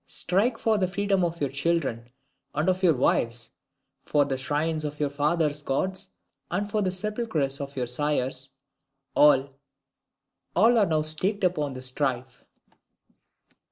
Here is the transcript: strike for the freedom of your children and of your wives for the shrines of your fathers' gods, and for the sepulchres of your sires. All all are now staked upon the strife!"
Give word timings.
strike 0.07 0.57
for 0.57 0.79
the 0.79 0.87
freedom 0.87 1.23
of 1.23 1.39
your 1.39 1.49
children 1.51 2.03
and 2.55 2.67
of 2.67 2.81
your 2.81 2.95
wives 2.95 3.51
for 4.03 4.25
the 4.25 4.35
shrines 4.37 4.83
of 4.83 4.99
your 4.99 5.11
fathers' 5.11 5.61
gods, 5.61 6.07
and 6.49 6.67
for 6.71 6.81
the 6.81 6.89
sepulchres 6.91 7.61
of 7.61 7.77
your 7.77 7.85
sires. 7.85 8.49
All 9.15 9.51
all 10.55 10.79
are 10.79 10.87
now 10.87 11.03
staked 11.03 11.43
upon 11.43 11.73
the 11.75 11.83
strife!" 11.83 12.43